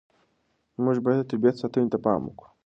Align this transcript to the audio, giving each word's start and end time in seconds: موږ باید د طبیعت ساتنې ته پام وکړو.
موږ 0.83 0.97
باید 1.05 1.19
د 1.23 1.29
طبیعت 1.31 1.55
ساتنې 1.61 1.87
ته 1.93 1.97
پام 2.05 2.21
وکړو. 2.25 2.47